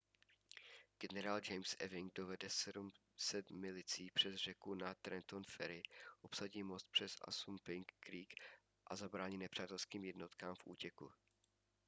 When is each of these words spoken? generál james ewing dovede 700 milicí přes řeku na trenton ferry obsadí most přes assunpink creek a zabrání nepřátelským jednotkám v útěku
generál 0.99 1.39
james 1.49 1.75
ewing 1.79 2.13
dovede 2.13 2.49
700 2.49 3.49
milicí 3.51 4.11
přes 4.13 4.35
řeku 4.35 4.75
na 4.75 4.93
trenton 4.95 5.43
ferry 5.43 5.83
obsadí 6.21 6.63
most 6.63 6.87
přes 6.91 7.15
assunpink 7.21 7.91
creek 7.99 8.33
a 8.87 8.95
zabrání 8.95 9.37
nepřátelským 9.37 10.03
jednotkám 10.05 10.55
v 10.55 10.67
útěku 10.67 11.11